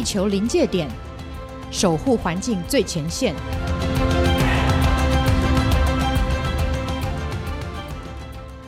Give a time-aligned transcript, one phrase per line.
[0.00, 0.88] 地球临界点，
[1.70, 3.34] 守护环境最前线。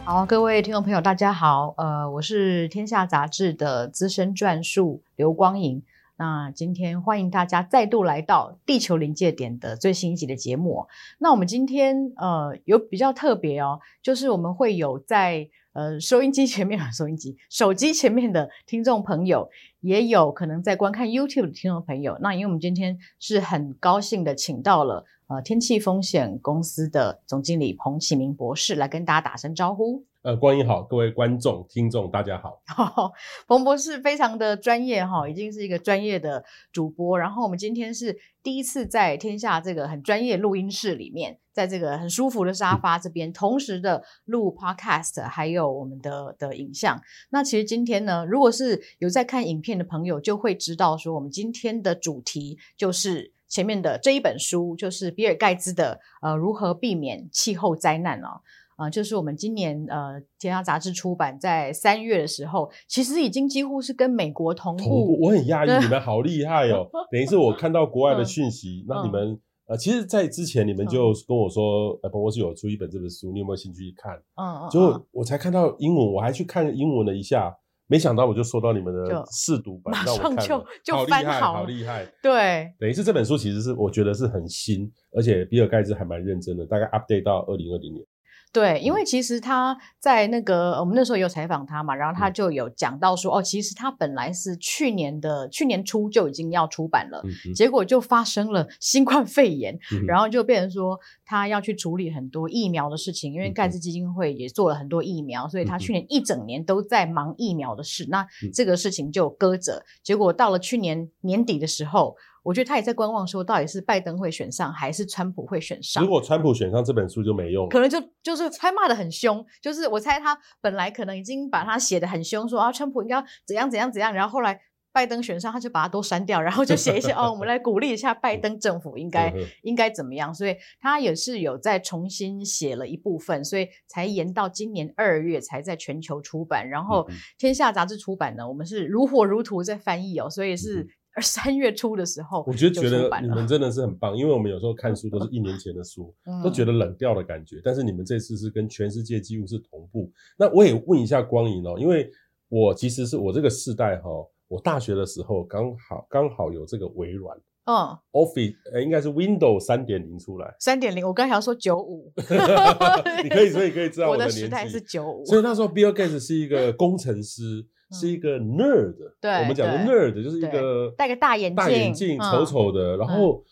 [0.05, 1.73] 好，各位听众朋友，大家好。
[1.79, 5.83] 呃，我是天下杂志的资深撰述刘光莹。
[6.19, 10.87] 那今天欢迎大家再度来到《地球临界点》的最新一集的节目。
[11.17, 19.49] 那我们今天呃有比较特别哦，就是我们会有在呃收音机前面、 收音机、手机前面的听众朋友，
[19.83, 22.17] 也有可能在观看 YouTube 的听众朋友。
[22.21, 30.05] 那因为我们今天是很高兴的，请到了呃天气风险公司的总经理彭启明博士来跟大家打声招呼。
[30.23, 32.63] 呃，光莹好，各位观众、听众，大家好。
[33.49, 37.19] 彭博士非常的专业哈，已经是一个专业的主播。
[37.19, 47.03] 然后我们今天是第一次在天下这个很专业录音室里面，在这个很舒服的沙发这边，嗯、同时的录 Podcast，还有我们的的影像。
[47.31, 58.41] 那其实今天呢，如果是有在看影片的朋友，就会知道说，我们今天的主题就是前面的这一本书，就是比尔盖茨的呃如何避免气候灾难哦。
[58.77, 64.83] 啊、呃，就是我们今年呃，《天下杂志》出版在三月的时候，其实已经几乎是跟美国同步。
[64.83, 66.89] 同步，我很讶异，你们好厉害哦！
[67.13, 74.15] 等于是我看到国外的讯息，嗯、那你们、嗯、呃，其实，在之前你们就跟我说，呃，彭博士有出一本这本书，你有没有兴趣看？
[74.37, 74.71] 嗯嗯。
[74.71, 77.55] 结果我才看到英文，我还去看英文了一下，
[77.87, 82.73] 没想到我就收到你们的试读版，马上就就翻好，好厉害，对。
[82.79, 88.05] 等于是这本书其实是我觉得是很新，而且比尔盖茨还蛮认真的，大概 update 到二零二零年。
[88.53, 97.23] 对，因为其实他在那个我们那时候有采访他嘛，然后他就有讲到说，哦，其实他本来是去年的去年初就已经要出版了，
[97.55, 112.15] 结果就发生了 新冠肺炎，然后就变成说他要去处理很多疫苗的事情，因为盖茨基金会也做了很多疫苗，所以他去年一整年都在忙疫苗的事，那这个事情就搁着，结果到了去年年底的时候。
[112.43, 116.03] 我觉得他也在观望，说到底是拜登会选上，还是川普会选上？
[116.03, 124.61] 如果川普选上，这本书就没用了，可能就就是他骂的很凶，就是我猜他本来可能已经把他写的很凶，说啊川普应该怎样怎样怎样，然后后来
[124.93, 129.33] 拜登选上，他就把它都删掉，然后就写一些 哦，我们来鼓励一下拜登政府应该
[129.63, 137.09] 应该怎么样，所以他也是有再重新写了一部分，所以才延到今年二月才在全球出版，然后
[137.39, 140.89] 天下杂志出版呢，我们是如火如荼在翻译哦，所以是。
[141.15, 147.61] 而三月初的时候，我就觉得你们真的是很棒，因为我们有时候看书都是一年前的书， 都觉得冷掉的感觉。
[147.63, 150.11] 但是你们这次是跟全世界几乎是同步。
[150.39, 152.11] 那我也问一下光影哦，因为
[152.49, 154.09] 我其实是我这个世代哈，
[154.49, 157.37] 我大学的时候刚好刚好有这个微软，
[157.67, 157.75] 嗯
[158.13, 162.11] ，Office 呃应该是 Windows 三点零出来，三点零，我刚才要说九五，
[163.23, 167.67] 你可以所以可以知道我的，我的时代是九五，所以那时候 Bill Gates 是一个工程师。
[167.93, 172.97] 是一个 nerd，对，我们讲的 nerd 就是一个戴个大眼镜，大眼镜，丑丑的。
[172.97, 173.45] 然后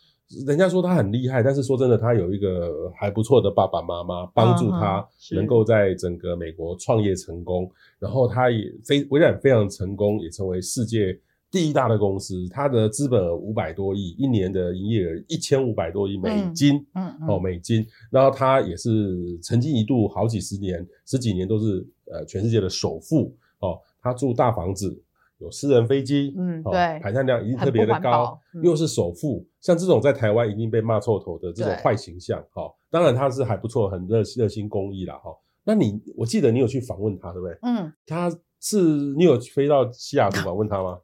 [0.47, 7.69] 人家说他很厉害，但是说真的，他有一个还不错的爸爸妈妈帮助他，能够在整个美国创业成功。
[7.99, 11.19] 然后他也非微软非常成功，也成为世界
[11.51, 12.47] 第一大的公司。
[12.49, 17.85] 他的资本额五百多亿，一年的营业额一千五百多亿美金，嗯，哦，美金。
[18.09, 23.77] 然后他也是曾经一度好几十年、十几年都是呃全世界的首富，哦。
[24.01, 25.03] 他住大房子，
[25.37, 35.31] 有私人飞机，嗯，对，排碳量一定特别的高，嗯、又是首富，像这种在台湾一定被骂臭头的这种坏形象，哈对，当然他是还不错，很热热心公益啦，哈。
[35.63, 37.57] 那你我记得你有去访问他，对不对？
[37.61, 38.29] 嗯，他
[38.59, 38.81] 是
[39.17, 40.99] 你有飞到西雅图 访问他吗？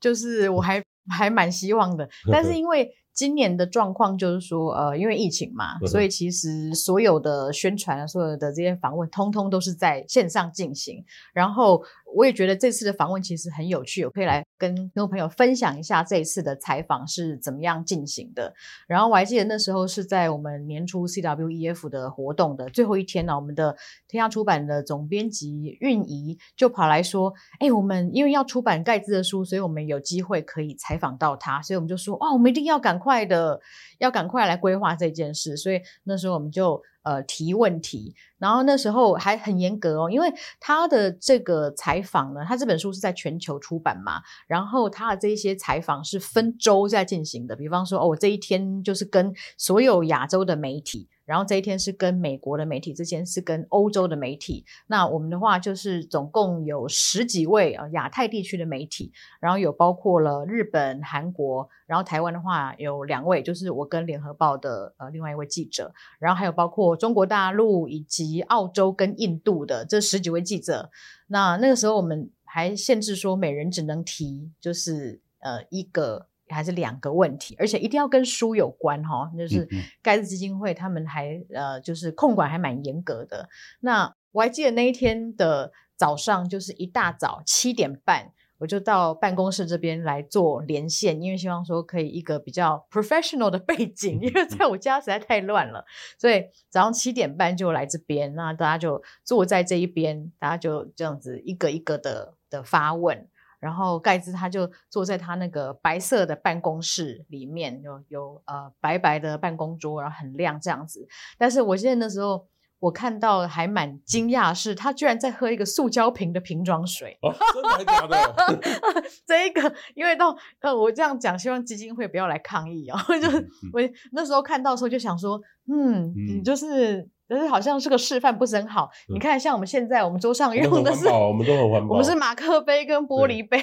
[0.00, 2.90] 就是我还 还蛮希望的， 但是因为。
[3.14, 11.82] 今年的状况就是说，呃，因为疫情嘛，所以其实所有的宣传、所有的这些访问，通通都是在线上进行，然后。
[12.14, 18.52] 我也觉得这次的访问其实很有趣，我可以来跟听众朋友分享一下这一次的采访是怎么样进行的。
[18.86, 23.76] 然后我还记得那时候是在我们年初 CWEF 的活动的最后一天呢，我们的
[24.08, 33.60] 天下出版的总编辑韵仪就跑来说：“哎，我们因为要出版盖茨的书，所以我们有机会可以采访到他，所以我们就说，哇，我们一定要赶快的，
[33.98, 36.82] 要赶快来规划这件事。”所以那时候我们就。
[37.02, 51.08] 呃，提问题，然后那时候还很严格哦，因为他的这个采访呢，他这本书是在全球出版嘛，然后他的这一些采访是分周在进行的，比方说，哦，我这一天就是跟所有亚洲的媒体。
[51.24, 54.64] 然后这一天是跟美国的媒体，之前是跟欧洲的媒体。
[54.86, 70.90] 那我们的话就是总共有十几位啊亚太地区的媒体，然后有包括了日本、韩国，然后台湾的话有两位，就是我跟联合报的呃另外一位记者，然后还有包括中国大陆以及澳洲跟印度的这十几位记者。
[71.28, 75.20] 那那个时候我们还限制说每人只能提就是。
[75.44, 79.68] 呃一个还是两个问题，而且一定要跟书有关哈、哦，就是
[80.02, 83.48] 盖茨基金会他们还呃就是控管还蛮严格的。
[83.80, 88.32] 那我还记得那一天的早上，就是一大早七点半。
[88.58, 95.84] 我就到办公室这边来做连线，因为希望说可以一个比较 professional 的背景，因为在我家实在太乱了，
[96.16, 103.28] 所以早上七点半就来这边，那大家就坐在这一边，大家就这样子一个一个的的发问，
[103.62, 111.06] 然后盖茨他就坐在他那个白色的办公室里面，有有呃白白的办公桌，然后很亮这样子，
[111.38, 112.48] 但是我现在那时候。
[112.82, 117.16] 我看到还蛮惊讶是，他居然在喝一个塑胶瓶的瓶装水。
[117.22, 118.58] 哦，真的还假的？
[119.24, 123.14] 这一个，因为到呃，我这样讲，希望基金会不要来抗议啊、哦。
[123.22, 123.80] 就是我
[124.10, 125.40] 那时候看到的时候就想说，
[125.72, 128.90] 嗯，你、嗯、就是就是好像是个示范，不是很好。
[129.08, 133.58] 嗯、你看，像我们现在我们桌上用的是，我们都很环保，我们是马克杯跟玻璃杯，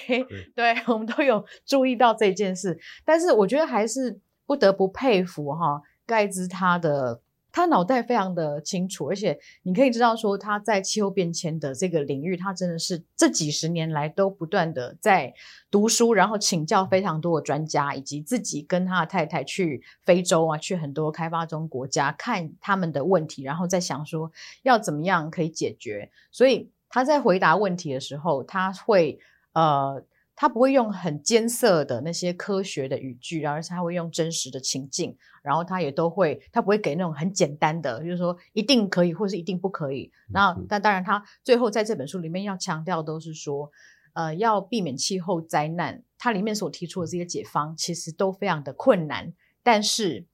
[0.56, 2.78] 对，对，我们都有注意到这件事。
[3.06, 7.22] 但是我觉得还是不得不佩服哈，盖茨他的。
[7.60, 15.34] 他脑袋非常的清楚，而且你可以知道说他在气候变迁的这个领域，他真的是这几十年来都不断的在
[15.70, 24.32] 读书，然后请教非常多的专家，以及自己跟他的太太去非洲啊，去很多开发中国家看他们的问题，然后再想说
[24.64, 26.10] 要怎么样可以解决。
[26.32, 29.20] 所以他在回答问题的时候，他会
[29.52, 30.02] 呃。
[30.42, 35.14] 他不会用很艰涩的那些科学的语句，而是他会用真实的情境，
[35.44, 40.10] 然后他也都会，他不会给那种很简单的，就是说一定可以或是一定不可以。
[40.30, 43.70] 那但当然，他最后在这本书里面要强调都是说，
[44.14, 46.02] 呃，要避免气候灾难。
[46.18, 50.26] 他里面所提出的这些解方其实都非常的困难，但是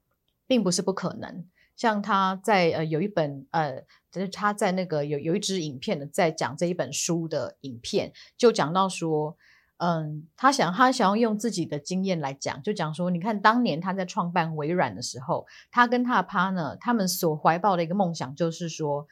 [0.46, 1.48] 并不是不可能。
[1.76, 3.82] 像他在呃有一本呃，
[4.12, 9.36] 就是他在那个有有一支影片的在讲这一本书的影片，就讲到说。
[9.78, 19.06] 嗯，他想他想要用自己的经验来讲，就讲说，你看当年他在创办微软的时候，他跟他的 partner 他们所怀抱的一个梦想就是说，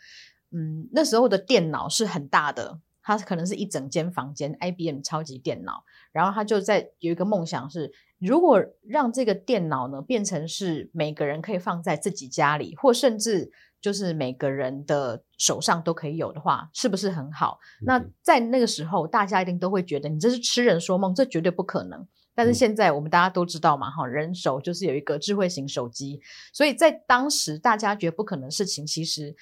[0.52, 5.84] 嗯，那时候的电脑是很大的，他可能是一整间房间 IBM 超级电脑，
[6.14, 13.52] 然后他就在有一个梦想是，如果让这个电脑呢变成是每个人可以放在自己家里，或甚至。
[13.84, 17.60] 就是每个人的手上都可以有的话，是不是很好？
[17.82, 22.08] 嗯、那在那个时候，大家一定都会觉得你这是痴人说梦，这绝对不可能。
[22.34, 26.22] 但是现在我们大家都知道嘛，哈、嗯，人手就是有一个智慧型手机，
[26.54, 29.36] 所以在当时大家觉得不可能的事情，其实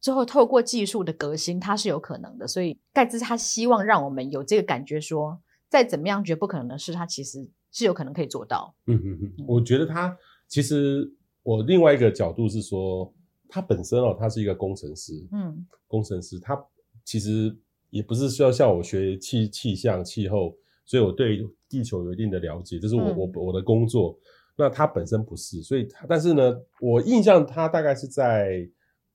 [0.00, 2.48] 之后透过技术的革新，它是有可能的。
[2.48, 8.74] 所以盖茨他希望让我们有这个感觉说，说再怎么样觉得不可能的事，他其实是有可能可以做到。
[8.86, 10.16] 嗯嗯嗯，我觉得他
[10.48, 11.12] 其实
[11.42, 13.12] 我另外一个角度是说。
[13.52, 16.58] 他本身哦，他是一个工程师，嗯，工程师，他
[17.04, 17.54] 其实
[17.90, 20.56] 也不是需要像我学气气象气候，
[20.86, 24.18] 所以我对地球有一定的了解，这是我、嗯、我我的工作。
[24.56, 28.66] 那他本身不是，所以他但是呢，我印象他大概是在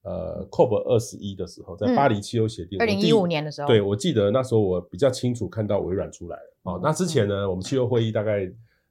[0.03, 6.57] 呃 COP 二十一的时候，在巴黎气候协定，二零一五年的时候，对，我记得那时候我比较清楚看到微软出来了。
[6.63, 8.47] 哦，那之前呢，嗯、我们气候会议大概。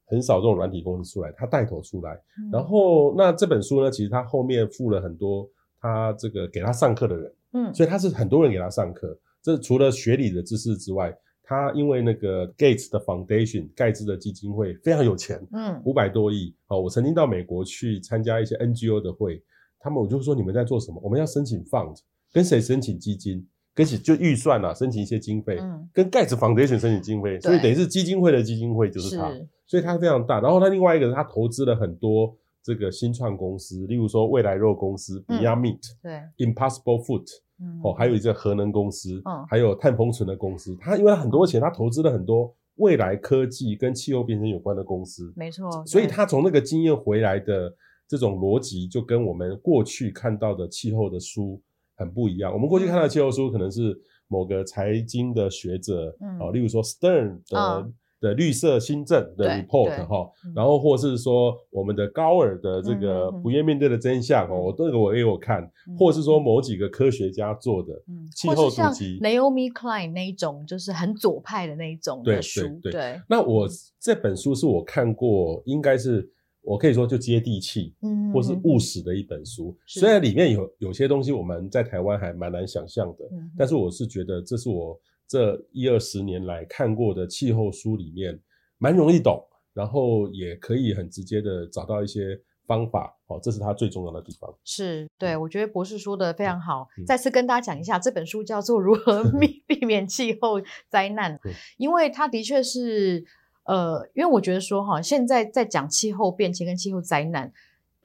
[0.06, 2.14] 很少这种软体公司出来，他带头出来。
[2.38, 5.48] 嗯、然后，那这本书呢，其实他后面附了很多
[5.80, 9.18] 他这个给他上课的人，嗯，所以他是很多人给他上课。
[9.42, 16.54] 这除了学理的知识之外，他因为那个 Gates 的 Foundation 盖茨的基金会非常有钱，嗯，五百多亿。
[16.66, 19.42] 好，我曾经到美国去参加一些 NGO 的会，
[19.78, 21.00] 他们我就说，你们在做什么？
[21.04, 21.96] 我们要申请 fund，
[22.32, 23.46] 跟谁申请基金？
[23.74, 29.30] 跟起就预算啊，申请一些经费，嗯，跟盖茨 Foundation 申请经费，所以等于是基金会的基金会就是他。
[29.66, 37.26] 所以它非常大，然后它另外一个，它投资了很多这个新创公司，例如说未来肉公司、嗯、Beyond Meat，对，Impossible Food，
[37.60, 40.76] 嗯，哦，还有一个核能公司，嗯，还有碳封存的公司。
[40.80, 45.84] 它因为它很多钱，它投资了很多未来科技跟气候变迁有关的公司，没错。
[45.84, 47.74] 所以它从那个经验回来的
[48.06, 51.60] 这种逻辑，就跟我们过去看到的气候的书
[51.96, 52.52] 很不一样。
[52.52, 53.96] 我们过去看到的气候书可能是
[54.28, 57.90] 某个财经的学者，嗯，哦，例如说 Stern 的。
[58.20, 67.92] 嗯的绿色新政的 report 哈，然后或是说我们的高尔的这个不愿面对的真相哦，我、嗯、这个我也有看，嗯、或是说某几个科学家做的
[68.34, 73.20] 气候主题，Naomi Klein 那一种就是很左派的那一种的书，对对，对，对。
[73.28, 73.68] 那我
[74.00, 76.26] 这本书是我看过，应该是
[76.62, 79.76] 我可以说就接地气，嗯，或是务实的一本书。
[79.86, 83.24] 虽然里面有有些东西我们在台湾还蛮难想象的，
[83.58, 84.98] 但是我是觉得这是我。
[85.28, 88.38] 这一二十年来看过的气候书里面，
[88.78, 94.52] 蛮容易懂，然后也可以很直接的找到一些方法，哦，这是它最重要的地方。
[94.64, 96.88] 是，对，我觉得博士说的非常好。
[96.98, 101.38] 嗯、再次跟大家讲一下，这本书叫做《如何 避避免气候灾难》，
[101.76, 103.24] 因为它的确是，
[103.64, 107.52] 呃，因为我觉得说哈，现在在讲气候变迁跟气候灾难。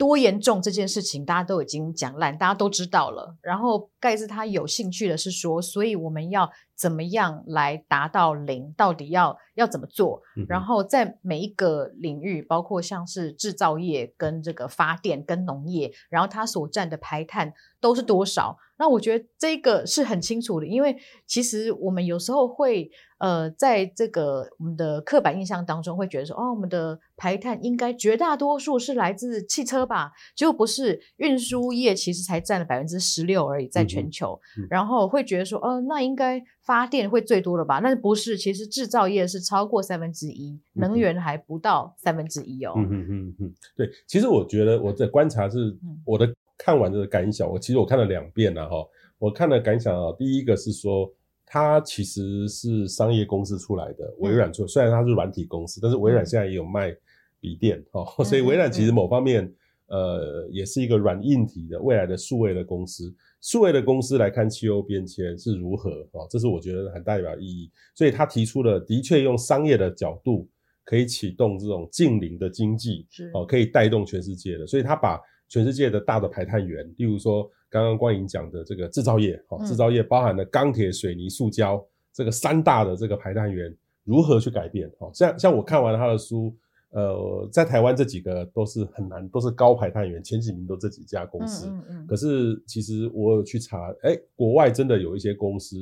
[0.02, 3.38] 多严重这件事情，大家都已经讲烂，大家都知道了。
[3.40, 8.74] 然后盖茨他有兴趣的是说，所以我们要怎么样来达到零？
[8.76, 10.20] 到底要要怎么做？
[10.36, 18.58] 嗯、然后在每一个领域，包括像是制造业、跟这个发电、跟农业，然后它所占的排碳都是多少？
[18.80, 22.90] 那我觉得这个是很清楚的，因为其实我们有时候会。
[23.22, 30.12] 呃，在这个我们的刻板印象当中，会觉得说，哦，我们的排碳应该绝大多数是来自汽车吧？
[30.36, 34.40] 结果不是，运输业其实才占了百分之十六而已，在全球。
[34.58, 37.78] 嗯嗯、然后会觉得说，哦，那应该发电会最多了吧？
[37.78, 38.36] 那不是？
[38.36, 42.74] 其实制造业是超过三分之一，能源还不到三分之一哦。
[42.76, 43.88] 嗯嗯嗯嗯，对。
[44.08, 48.78] 其实我觉得我的观察是，我的看完的感想，我其实我看了两遍了哈。
[49.20, 51.08] 我看了感想啊，第一个是说。
[51.54, 56.96] 它其实是商业公司出来的，微软出，虽然它是软体公司，但是微软现在也有卖
[57.42, 59.54] 笔电哦，所以微软其实某方面，
[59.88, 63.14] 呃，也是一个软硬体的未来的数位的公司。
[63.42, 67.70] 数位的公司来看气候变迁是如何哦，这是我觉得很代表意义。
[67.94, 70.48] 所以他提出了，的确用商业的角度
[70.86, 74.66] 可以启动这种近邻的经济，哦，可以带动全世界的。
[74.66, 75.20] 所以他把
[75.52, 77.52] 全世界的大的排碳源，例如说。
[77.74, 81.82] 刚刚光影讲的这个制造业，哈，制造业包含了钢铁、水泥、塑胶
[82.12, 84.92] 这个三大的这个排碳源，如何去改变？
[85.00, 86.54] 哈，像像我看完他的书，
[86.90, 91.68] 呃，在台湾这几个都是很难，都是高排碳源，前几名都这几家公司。
[91.70, 92.08] 嗯嗯。
[92.08, 95.78] 可是其实我有去查，哎，国外真的有一些公司，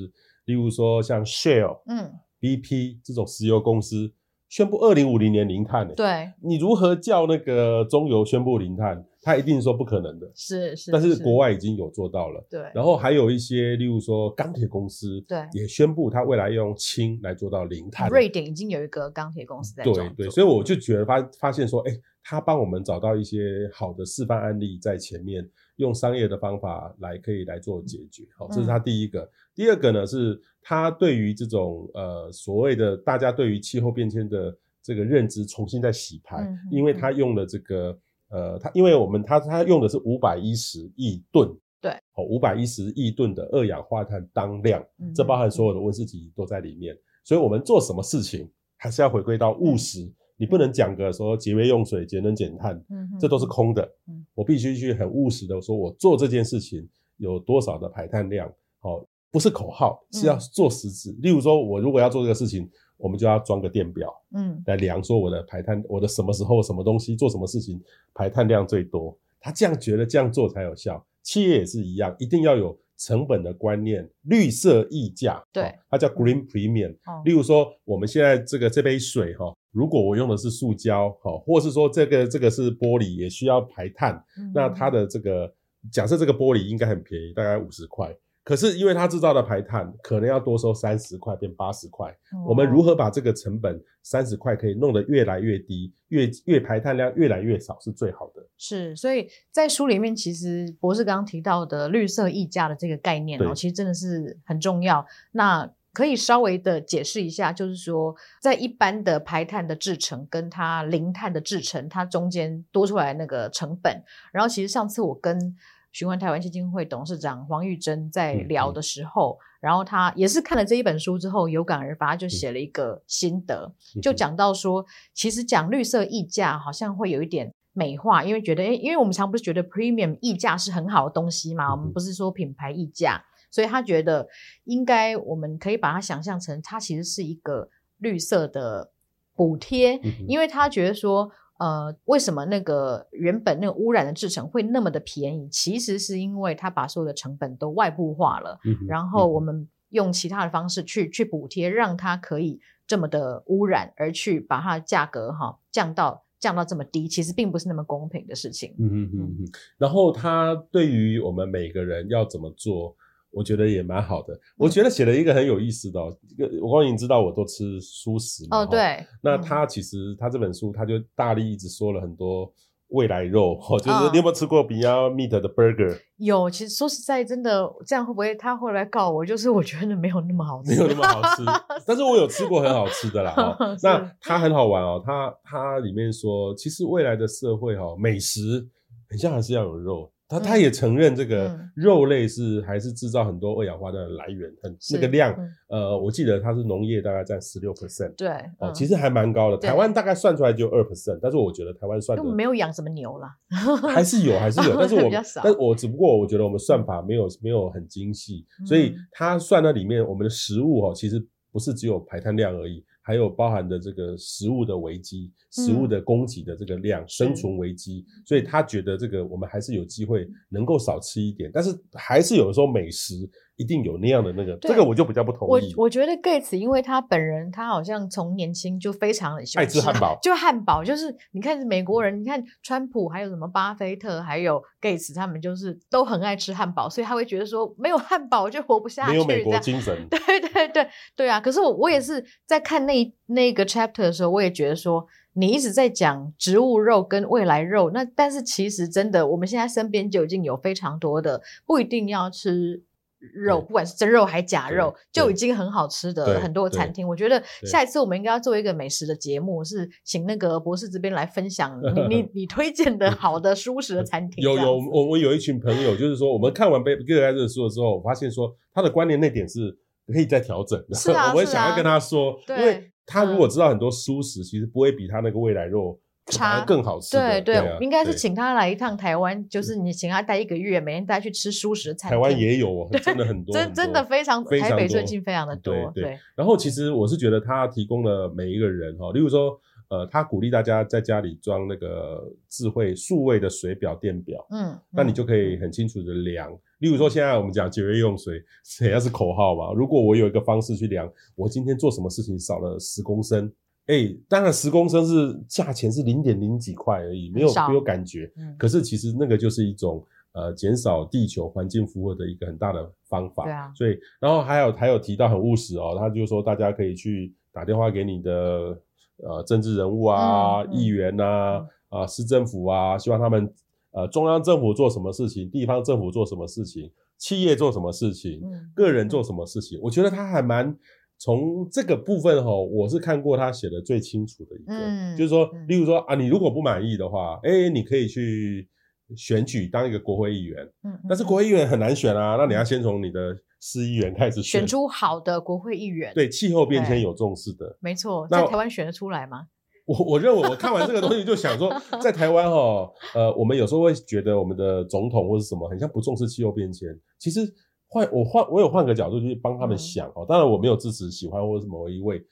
[0.45, 2.07] 例如说像 Shell、嗯
[2.39, 4.13] ，BP 这种石油公司，
[4.47, 5.91] 宣布二零五零年零碳。
[5.95, 6.33] 对。
[6.39, 9.03] 你如何叫那个中油宣布零碳？
[9.21, 12.61] 他一定说不可能的，是是，但是国外已经有做到了，对。
[12.73, 18.09] 然后还有一些，例如说钢铁公司，对，也宣布他未来要用氢来做到零碳。
[18.09, 19.93] 瑞典已经有一个钢铁公司在做。
[19.93, 21.91] 对对，所以我就觉得发发现说，哎，
[22.23, 25.45] 他帮我们找到一些好的示范案例在前面，
[25.75, 28.23] 用商业的方法来可以来做解决。
[28.37, 29.19] 好，这是他第一个。
[29.19, 37.99] 嗯、第二个呢，是他对于这种呃所谓的大家对于气候变迁的这个认知重新在洗牌，嗯、因为他用了这个。
[38.29, 41.49] 呃，它因为我们它它用的是五百一十亿吨，
[41.81, 58.47] 对，哦，五百一十亿吨的二氧化碳当量，嗯，这包含所有的温室气体都在里面，嗯，所以我们做什么事情还是要回归到务实，嗯，你不能讲个说节约用水、节能减碳，嗯，这都是空的，嗯，我必须去很务实的说，我做这件事情有多少的排碳量，
[58.81, 62.69] 哦，不是口号，是要做实质，嗯，例如说，我如果要做这个事情。
[62.99, 67.81] 我们就要装个电表，嗯，来量说我的排碳，我的什么时候什么东西做什么事情
[68.13, 69.17] 排碳量最多。
[69.39, 71.03] 他这样觉得这样做才有效。
[71.23, 76.91] 企业也是一样，一定要有成本的观念，绿色溢价，对，哦，它叫 Green Premium。
[76.91, 85.53] 嗯，例如说，我们现在这个这杯水哈，如果我用的是塑胶，哈，或是说这个这个是玻璃，也需要排碳，嗯，那它的这个
[85.91, 88.13] 假设这个玻璃应该很便宜，大概五十块。
[88.43, 92.17] 可是因为它制造的排碳可能要多收三十块变八十块，
[92.47, 98.43] 我们如何把这个成本三十块可以弄得越来越低，越越排碳量越来越少是最好的。
[98.57, 105.05] 是，所以在书里面其实博士刚刚提到的绿色溢价的这个概念哦，其实真的是很重要。
[105.33, 114.01] 那可以稍微的解释一下，就是说在一般的排碳的制成跟它零碳的制成，它中间多出来那个成本。
[114.31, 115.55] 然后其实上次我跟
[115.91, 134.27] 循环台湾基金会董事长黄玉珍在聊的时候，嗯嗯、然后他也是看了这一本书之后有感而发，就写了一个心得，嗯、就讲到说，其实讲绿色溢价好像会有一点美化，因为觉得，诶，因为我们常不是觉得 premium 溢价是很好的东西嘛，我们不是说品牌溢价，所以他觉得
[134.65, 138.91] 应该我们可以把它想象成，它其实是一个绿色的
[139.33, 141.31] 补贴，因为他觉得说。
[141.59, 145.47] 呃，为什么那个原本那个污染的制成会那么的便宜？
[145.49, 158.73] 其实是因为它把所有的成本都外部化了，嗯、然后我们用其他的方式去去补贴，让它可以这么的污染，而去把它的价格哈降到降到这么低，其实并不是那么公平的事情。
[158.79, 159.47] 嗯嗯嗯嗯。
[159.77, 162.95] 然后他对于我们每个人要怎么做？
[163.31, 172.51] 我觉得也蛮好的，我觉得写了一个很有意思的，哦，一个我刚刚已经知道我都吃素食嘛，哦对，那他其实他这本书他就大力一直说了很多
[172.89, 175.95] 未来肉，哦， 就是你有没有吃过 Beyond Meat 的 burger？
[176.17, 179.23] 有，其实说实在，真的这样会不会他会来告我？
[179.23, 181.43] 就是我觉得没有那么好吃，没有那么好吃，
[181.85, 183.33] 但是我有吃过很好吃的啦。
[183.37, 188.67] 哦，那它很好玩哦，它它里面说，其实未来的社会哈，美食
[189.07, 190.11] 很像还是要有肉。
[190.29, 195.35] 他他也承认这个肉类是还是制造很多二氧化碳的来源，很那个量，
[195.67, 199.57] 呃，我记得它是农业大概占十六 percent，对，哦，其实还蛮高的。
[199.57, 203.35] 台湾大概算出来就二 percent，但是我觉得台湾算的没有养什么牛啦，
[203.91, 205.09] 还是有还是有，但是我
[205.43, 211.19] 但我只不过我觉得我们算法没有没有很精细，所以它算那里面我们的食物哦，其实
[211.51, 212.85] 不是只有排碳量而已。
[213.09, 223.27] 还有包含的这个食物的危机，食物的供给的这个量，嗯、生存危机，所以他觉得这个我们还是有机会能够少吃一点，但是还是有的时候美食。
[223.59, 225.73] 一定有那样的那个，这个我就比较不同意。
[225.75, 239.93] 我我觉得 Gates，因为他本人他好像从年轻就非常的喜欢爱吃汉堡，就汉堡，就是你看美国人，你看川普，还有什么巴菲特，还有 Gates，他们就是都很爱吃汉堡，所以他会觉得说没有汉堡我就活不下去，没有美国精神。
[240.09, 240.87] 对对对
[241.17, 241.41] 对啊！
[241.41, 252.81] 可是我我也是在看那那个 chapter 的时候，我也觉得说你一直在讲植物肉跟未来肉，那但是其实真的我们现在身边就已经有非常多的不一定要吃。
[253.19, 257.07] 肉，不管是真肉还是假肉，就已经很好吃的很多餐厅。
[257.07, 264.43] 我觉得下一次我们应该要做一个美食的节目，是请那个博士这边来分享你 你你推荐的好的蔬食的餐厅。
[264.43, 270.95] 有有，我我有一群朋友，就是说我们看完贝比尔盖特书的时候，我发现说他的观念那点是可以再调整的。
[270.95, 275.99] 是啊， 我也想要跟他说，因为他如果知道很多蔬食，其实不会比他那个未来肉。
[276.29, 282.11] 茶更好吃，对对，应该是请他来一趟台湾，就是你请他待一个月，每天带去吃蔬食餐。
[282.11, 285.73] 台湾也有， 真的很多，真真的非常，台北最近非常的多。
[285.93, 289.59] 对，然后其实我是觉得他提供了每一个人哈，例如说，
[289.89, 296.51] 呃，他鼓励大家在家里装那个智慧数位的水表电表，嗯，那你就可以很清楚的量。
[296.79, 299.73] 例如说，现在我们讲节约用水，谁要是口号嘛？
[299.73, 303.51] 如果我有一个方式去量，我今天做什么事情少了十公升。
[303.89, 308.31] 哎、欸，当然十公升是价钱是零点零几块而已，没有没有感觉。
[308.37, 313.45] 嗯、可是其实那个就是一种呃减少地球环境负荷的一个很大的方法。
[313.45, 313.73] 对啊。
[313.73, 318.79] 所以，然后还有还有提到很务实哦，他就说大家可以去打电话给你的
[319.23, 323.51] 呃政治人物啊、嗯、议员呐、啊、啊、嗯呃、市政府啊，希望他们
[323.89, 330.77] 呃中央政府做什么事情，地方政府做什么事情，企业做什么事情，嗯、个人做什么事情，嗯、我觉得他还蛮。
[331.21, 338.69] 从这个部分哈，我是看过他写的最清楚的一个，嗯、就是说，例如说啊，你如果不满意的话，哎、欸，你可以去
[339.17, 349.47] 选举当一个国会议员，嗯，但是国会议员很难选啊，那你要先从你的市议员开始选，选出好的国会议员，对，气候变迁有重视的，没错，在台湾选得出来吗？
[349.85, 351.69] 我我认为我看完这个东西就想说，
[352.01, 356.87] 在台湾哈，呃，我们有时候会觉得我们的总统或者什么很像不重视气候变迁，
[357.19, 357.41] 其实。
[357.89, 362.23] 换我换我有换个角度去帮他们想哦，嗯、当然我没有支持喜欢或者是某一位。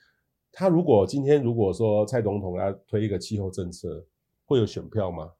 [0.52, 4.04] 他如果今天如果说蔡总统要推一个气候政策，
[4.46, 5.30] 会有选票吗？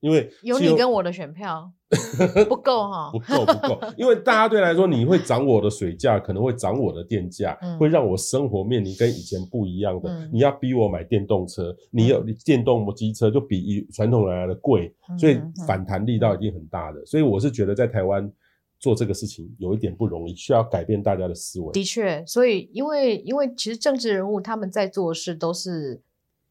[0.00, 1.70] 因为有你跟我的选票
[2.48, 3.80] 不够哈，不够不够。
[3.96, 10.10] 因为大家对来说，你会涨我的水价，可能会涨我的电价，嗯、会让我生活面临跟以前不一样的。
[10.10, 17.04] 嗯、你要逼我买电动车，你有电动机车就比传统来的贵，所以反弹力道一定很大的。
[17.06, 18.30] 所以我是觉得在台湾。
[18.80, 21.70] 做这个事情有一点不容易，需要改变大家的思维。
[21.72, 26.00] 的确，所以因为因为其实政治人物他们在做的事都是。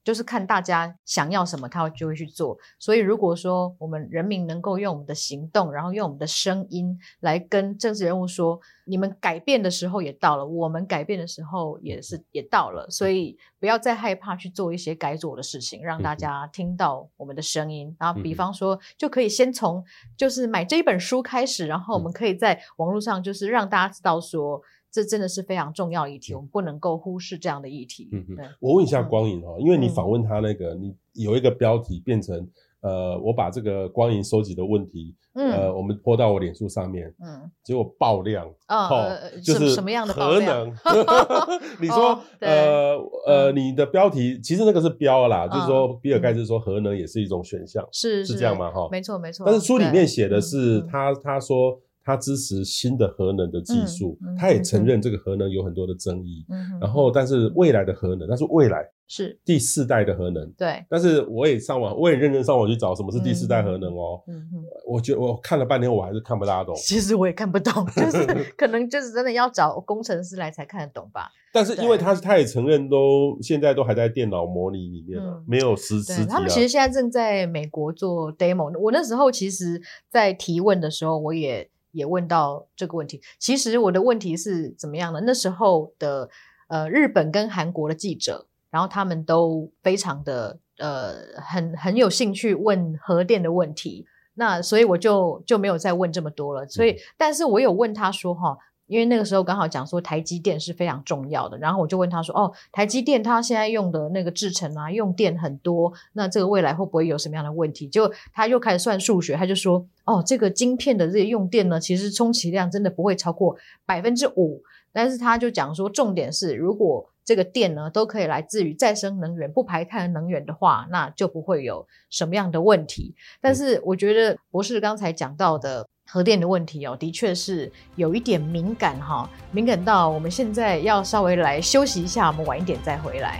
[0.03, 2.57] 就是看大家想要什么，他就会去做。
[2.79, 12.89] 所以，如果说我们人民能够用我们的行动，然后用我们的声音来跟政治人物说，你们改变的时候也到了，我们改变的时候也是也到了。
[12.89, 17.95] 所以，不要再害怕去做一些该做的事情，让大家听到我们的声音。
[17.99, 19.83] 然后，比方说，就可以先从
[20.17, 24.61] 就是买这一本书开始，然后我们可以在网络上就是让大家知道说。
[24.91, 28.09] 这真的是非常重要议题，我们不能够忽视这样的议题。
[28.11, 32.47] 嗯嗯，我问一下光影哈，因为你访问他那个，你有一个标题变成
[32.81, 39.11] 呃，我把这个光影收集的问题，呃，我们泼到我脸书上面，嗯，结果爆量哦，
[39.43, 40.73] 就是什么样的核能？
[41.79, 42.97] 你说呃
[43.27, 48.71] 呃，你的标题其实那个是标啦，就是说比尔盖茨说核能也是一种选项，是是这样吗？
[48.71, 49.45] 哈，没错没错。
[49.45, 51.79] 但是书里面写的是他他说。
[52.03, 56.45] 他支持新的核能的技术，他也承认这个核能有很多的争议。
[56.49, 60.49] 嗯、然后，但是未来的核能，那是未来是第四代的核能。
[60.57, 64.23] 对，但是我也上网，我也认真上网去找什么是第四代核能哦。
[64.27, 66.73] 嗯嗯，我觉得我看了半天，我还是看不大懂。
[66.75, 68.25] 其实我也看不懂， 就是
[68.57, 71.29] 可能就是真的要找工程师来才看得懂吧。
[71.51, 76.25] 但是因为他他也承认，都现在都还在电脑模拟里面了，嗯、没有实实体。
[76.27, 78.71] 他们其实现在正在美国做 demo。
[78.79, 81.69] 我那时候其实，在提问的时候，我也。
[81.91, 85.21] 也问到这个问题，其实我的问题是怎么样的？
[85.21, 86.29] 那时候的
[86.67, 94.05] 呃日本跟韩国的记者，然后他们都非常的呃很很有兴趣问核电的问题。
[94.35, 96.67] 那所以我就就没有再问这么多了。
[96.67, 98.57] 所以，但是我有问他说哈。
[98.89, 123.13] 因为那个时候刚好讲说台积电是非常重要的，然后我就问他说：“哦，台积电它现在用的那个制程啊，用电很多，那这个未来会不会有什么样的问题？”就他又开始算数学，他就说：“哦，这个晶片的这个用电呢，其实充其量真的不会超过百分之五。”但是他就讲说，重点是如果这个电呢都可以来自于再生能源、不排碳的能源的话，那就不会有什么样的问题。
[123.39, 125.87] 但是我觉得博士刚才讲到的。
[126.11, 133.39] 核电的问题哦，的确是有一点敏感哈，敏感到我们现在要稍微来休息一下，我们晚一点再回来。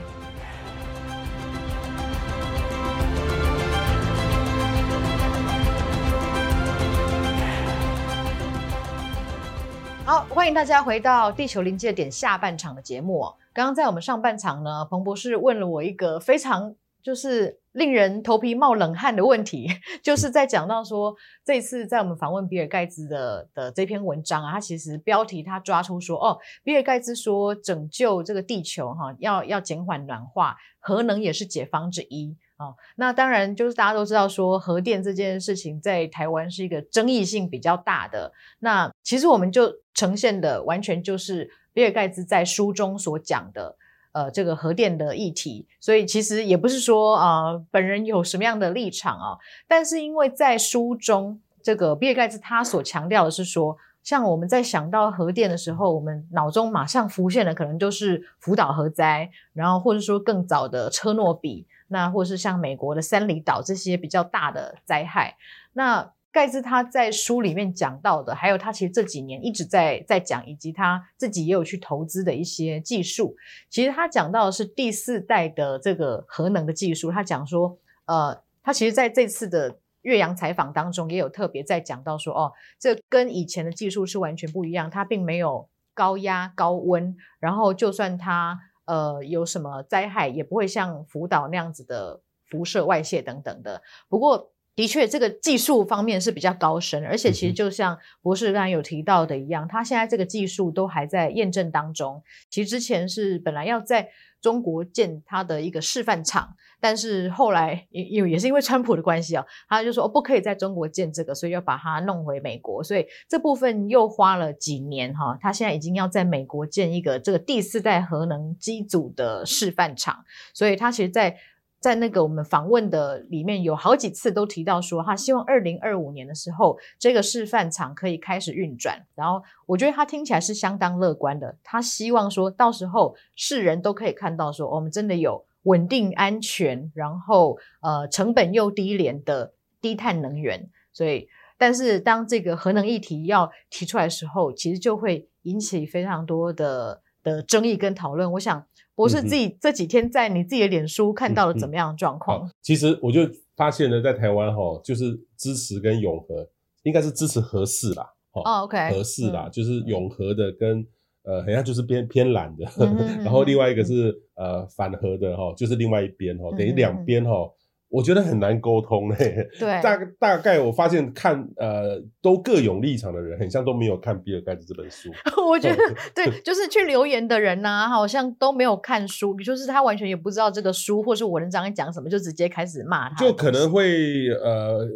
[10.05, 13.25] 好，欢迎大家回到《地球临界点》下半场的节目。
[13.51, 17.58] 刚刚在我们上半场呢，彭博士问了我一个非常就是。
[17.80, 19.70] 令人头皮冒冷汗的问题，
[20.04, 21.15] 就是在讲到说，
[21.46, 32.76] 这次在我们访问比尔盖茨的的这篇文章啊，他其实标题他抓出说，哦，比尔盖茨说拯救这个地球哈，要要减缓暖化，核能也是解方之一哦。
[32.98, 38.34] 那当然就是大家都知道说，核电这件事情在台湾是一个争议性比较大的。
[38.60, 43.78] 那其实我们就呈现的完全就是比尔盖茨在书中所讲的。
[44.19, 65.38] 呃，这个核电的议题，所以其实也不是说啊、本人有什么样的立场啊，但是因为在书中，这个比尔盖茨他所强调的是说，像我们在想到核电的时候，我们脑中马上浮现的可能就是福岛核灾，然后或者说更早的车诺比，那或是像美国的三里岛这些比较大的灾害，
[65.71, 66.12] 那。
[66.32, 73.36] 盖茨他在书里面讲到的，还有他其实这几年一直在在讲，以及他自己也有去投资的一些技术。
[73.68, 77.12] 其实他讲到的是第四代的这个核能的技术。
[77.12, 93.82] 他讲说，呃，他其实在这次的岳阳采访当中也有特别在讲到说，哦，这跟以前的技术是完全不一样，它并没有高压高温，然后就算它呃有什么灾害，也不会像福岛那样子的辐射外泄等等的。
[94.08, 94.52] 不过。
[94.80, 102.24] 的确，这个技术方面是比较高深，而且其实就像博士刚才有提到的一样，他现在这个技术都还在验证当中。
[102.50, 104.08] 其实之前是本来要在
[104.39, 115.38] 中国建他的一个示范厂，但是后来也也也是因为川普的关系啊，他就说哦不可以在中国建这个，所以要把它弄回美国，所以这部分又花了几年哈。
[115.42, 121.36] 他现在已经要在美国建一个这个第四代核能机组的示范厂，所以他其实，在
[121.80, 129.06] 在那个我们访问的里面有好几次都提到说，他希望二零二五年的时候这个示范厂可以开始运转。
[129.15, 140.70] 然后我觉得他听起来是相当乐观的，他希望说到时候世人都可以看到说，我们真的有稳定安全，然后呃成本又低廉的低碳能源。
[140.92, 148.32] 所以，但是当这个核能议题要提出来的时候，其实就会引起非常多的的争议跟讨论。
[148.34, 148.65] 我想。
[148.96, 152.52] 博士自己这几天在你自己的脸书看到了怎么样的状况？
[152.62, 153.22] 其实我就
[153.56, 156.46] 发现呢，在台湾哈，就是支持跟永和，
[156.84, 160.86] 应该是支持和氏啦，哦，OK，和氏啦，嗯、就是永和的跟
[161.24, 162.65] 呃，好像就是偏偏蓝的，
[163.24, 167.50] 然后另外一个是呃反核的哈，就是另外一边哈，等于两边哈。
[167.89, 175.10] 我觉得很难沟通嘞、欸，对，大大概我发现看呃都各有立场的人，很像都没有看比尔盖茨这本书。
[175.49, 175.78] 我觉得
[176.13, 183.15] 对，就是去留言的人呐、啊，好像都没有看书，就是他完全也不知道这个书，或是文章讲什么，就直接开始骂他。
[183.15, 184.88] 就可能会呃，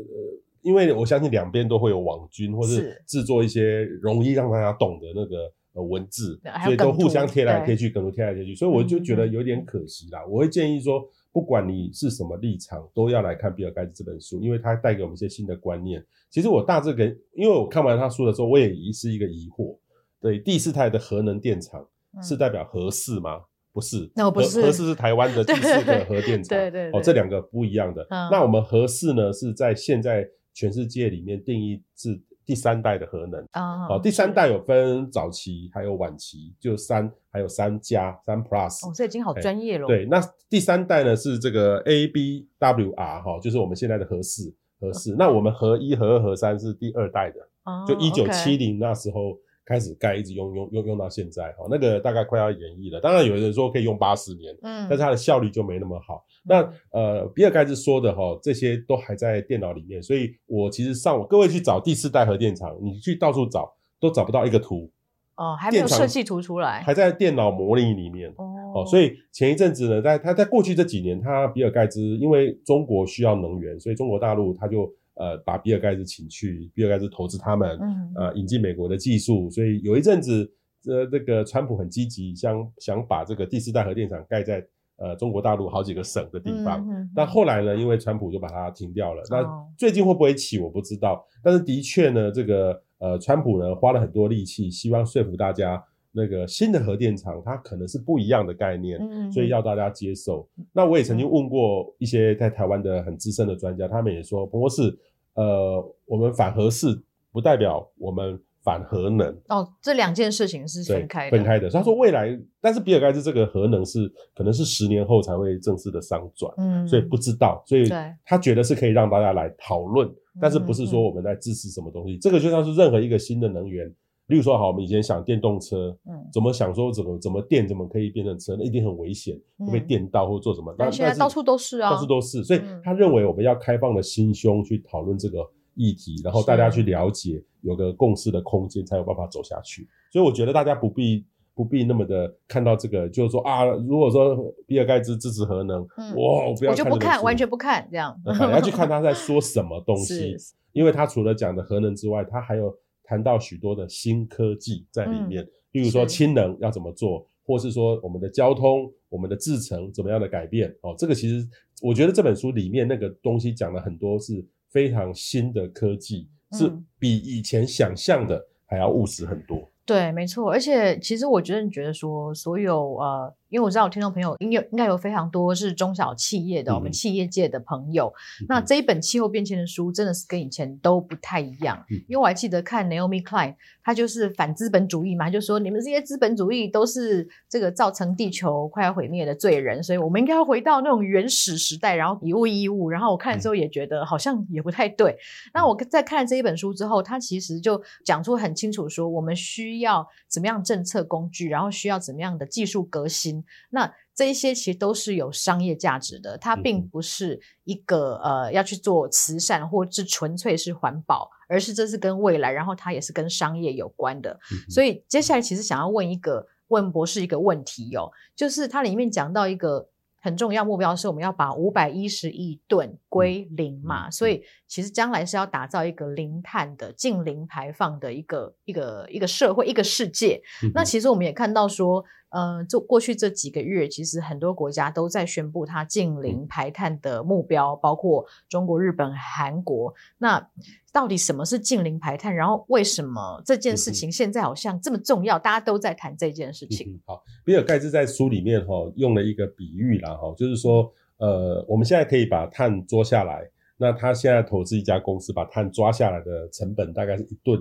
[0.61, 10.19] 因为我相信两边都会有网军，或是制作一些容易让大家懂的那个呃文字，所以都互相贴来贴去，梗图贴来贴去，所以我就觉得有点可惜啦。
[10.27, 11.09] 嗯、我会建议说。
[11.33, 16.05] 不管你是什么立场，都要来看比尔盖茨这本书，因为它带给我们一些新的观念。
[16.29, 19.75] 其实我大致给，因为我看完他书的时候，我也是一个疑惑。
[20.21, 21.85] 对，第四代的核能电厂
[22.21, 23.37] 是代表核四吗？
[23.37, 23.43] 嗯、
[23.73, 26.49] 不是，那不是，核四是台湾的 第四个核电厂。
[26.49, 28.03] 对，对对对，哦，这两个不一样的。
[28.09, 32.21] 嗯、那我们核四呢，是在现在全世界里面定义是。
[32.45, 39.87] 第三代的核能啊，哦，第三代有分早期还有晚期，就三还有三加三 plus，哦，这已经好专业了。
[39.87, 45.15] 对，那第三代呢是这个 ABWR 哈，就是我们现在的核四核四。
[45.17, 47.39] 那我们核一、核二、核三是第二代的，
[47.87, 49.37] 就一九七零那时候。
[49.65, 52.99] 开始盖，一直用用用用到现在，哈，那个大概快要演绎了。
[52.99, 56.25] 当然有人说可以用八十年，嗯，但是它的效率就没那么好。
[56.45, 64.89] 嗯、那呃，比尔盖茨说的哈，这些都还在电脑里面，所以我其实上网各位去找第四代核电厂，你去到处找都找不到一个图，
[65.35, 80.51] 哦，还没有设计图出来，还在电脑模拟里面，哦，哦，所以前一阵子呢，在他在过去这几年，他比尔盖茨因为中国需要能源，所以中国大陆他就呃把比尔盖茨请去，比尔盖茨投资他们，嗯，呃引进美国的技术，所以有一阵子，
[80.87, 84.65] 呃这个川普很积极，想想把这个第四代核电厂盖在
[84.97, 89.21] 呃中国大陆好几个省的地方，但后来呢，因为川普就把它停掉了。
[89.23, 95.83] 哦、那最近会不会起我不知道，但是的确呢，这个呃川普呢花了很多力气，希望说服大家。
[96.15, 100.47] 那个新的核电厂，它可能是不一样的概念，嗯，所以要大家接受。
[100.71, 104.95] 那我也曾经问过一些在台湾的很资深的专家，他们也说，不过是，
[105.33, 106.87] 呃，我们反核是
[107.31, 109.35] 不代表我们反核能。
[109.49, 111.67] 哦，这两件事情是分开的，分开的。
[111.67, 117.89] 他说未来，但是比尔盖茨这个核能是可能是十年后才会正式的商转，嗯，所以不知道，所以
[118.23, 120.07] 他觉得是可以让大家来讨论，
[120.39, 123.91] 但是不是说我们在支持什么东西，这个就像是任何一个新的能源。
[124.27, 130.73] 例如说，好，我们以前想电动车，嗯，怎么想说怎么怎么电怎么可以变成车，那一定很危险，会被电到或做什么。
[130.77, 132.41] 但现在到处都是啊，到处都是。
[132.41, 139.85] 所以他认为我们要开放的心胸去讨论这个议题，然后大家去了解，有个共识的空间，才有办法走下去。
[140.09, 148.17] 所以我觉得大家不必不必那么的看到这个，就是说啊，如果说比尔盖茨支持核能，哇，我不要，我就不看，完全不看这样。
[148.25, 150.33] 你要去看他在说什么东西，
[150.71, 152.73] 因为他除了讲的核能之外，他还有。
[153.03, 160.95] 谈到许多的新科技在里面，例如说氢能要怎么做，或是说我们的交通、我们的制程怎么样的改变哦。
[160.97, 161.47] 这个其实
[161.81, 169.69] 我觉得这本书里面那个东西讲了很多是非常新的科技，是比以前想象的还要务实很多。
[169.85, 170.51] 对，没错。
[170.51, 173.33] 而且其实我觉得，你觉得说所有呃。
[173.49, 178.11] 因为我知道我听众朋友应有应该有非常多是中小企业的，嗯、我们企业界的朋友。
[178.41, 181.77] 嗯、那这一本气候变迁的书真的是跟以前都不太一样。
[181.91, 192.89] 嗯、因为我还记得看 Naomi Klein，他就是反资本主义嘛，就说你们这些资本主义都是这个造成地球快要毁灭的罪人，所以我们应该要回到那种原始时代，然后以物易物。
[192.89, 195.11] 然后我看了之后也觉得好像也不太对。
[195.11, 203.43] 嗯、那我在看了这一本书之后，他其实就讲出很清楚说，我们需要怎么样政策工具，然后需要怎么样的技术革新。
[203.69, 214.39] 那这一些其实都是有商业价值的，它并不是一个呃要去做慈善或是纯粹是环保，而是这是跟未来，然后它也是跟商业有关的。
[214.69, 219.89] 所以接下来其实想要问一个问博士一个问题哦，就是它里面讲到一个。
[220.25, 230.41] 很重要目标是我们要把五百一十亿吨归零嘛，所以其实将来是要打造一个零碳的、近零排放的一个一个一个社会、一个世界。
[230.63, 239.93] 嗯、那其实我们也看到说，呃，就过去这几个月，其实很多国家都在宣布它近零排碳的目标，嗯、包括中国、日本、韩国。
[240.17, 240.49] 那
[240.91, 242.35] 到底什么是近零排碳？
[242.35, 245.37] 然后为什么这件事情现在好像这么重要？
[245.37, 246.93] 嗯、大家都在谈这件事情。
[246.93, 250.91] 嗯、好，比尔盖茨在书里面哈、哦、用了一个比喻啦哈，就是说
[251.23, 257.57] 呃，我们现在可以把碳捉下来，那他现在投资一家公司，把碳抓下来的成本大概是一吨，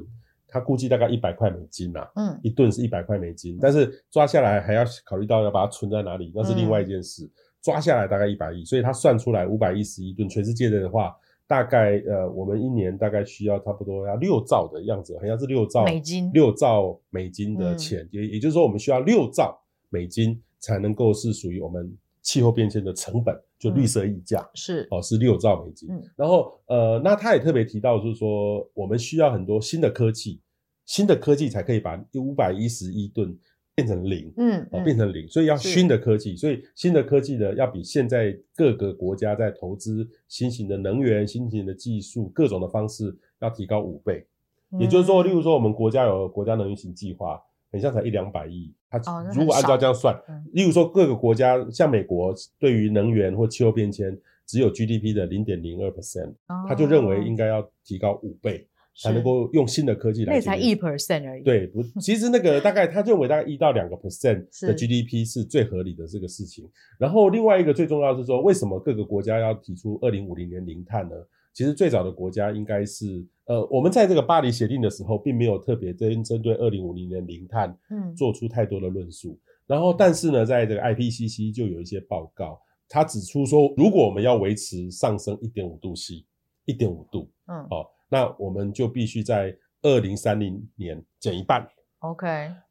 [0.48, 7.24] 他估计大概一百块美金呐，嗯，一吨是一百块美金，但是抓下来还要考虑到要把它存在哪里，那是另外一件事。
[7.24, 7.30] 嗯、
[7.62, 11.16] 抓下来大概一百亿，所以他算出来五百一十一吨，全世界的话。
[11.44, 25.88] 大概呃，我们一年大概需要差不多要六兆的样子，好像是六兆美金，六兆美金的钱，也、嗯、也就是说，我们需要六兆美金才能够是属于我们气候变迁的成本，就绿色溢价、嗯、是哦，是六兆美金。
[25.90, 30.40] 嗯、然后呃，那他也特别提到，就是说我们需要很多新的科技，
[30.86, 33.38] 新的科技才可以把五百一十一吨。
[33.74, 44.26] 变成零，嗯，哦，变成零，所以要新的科技，所以新的科技呢，要比现在各个国家在投资新型的能源、新型的技术、各种的方式要提高五倍。
[44.72, 47.40] 嗯、也就是说，例如说，我们国家有国家能源型计划，
[47.72, 49.00] 很像才一两百亿，它
[49.34, 56.34] 如果按照这样算，哦、例如说各个国家，像美国对于能源或气候变迁只有 GDP 的零点零二 percent，
[56.68, 58.68] 他就认为应该要提高五倍。
[58.94, 61.42] 才能够用新的科技来，那才一 percent 而已。
[61.42, 66.68] 对，不，其实那个大概他认为大概一到两个 percent 的 GDP 是最合理的这个事情。
[66.98, 71.14] 然后另外一个最重要的是说，为什么各个国家要提出二零五零年零碳呢？
[71.52, 79.38] 其实最早的国家应该是，呃，我们在这个巴黎协定的时候，并没有特别针针对二零五零年零碳，嗯，做出太多的论述。
[79.66, 86.24] 然后，但是呢，在这个 IPCC 就有一些报告，它指出说，如果我们要维持上升一点五度 C，
[86.64, 87.86] 一点五度，嗯，哦。
[88.08, 91.66] 那我们就必须在二零三零年减一半
[92.00, 92.26] ，OK，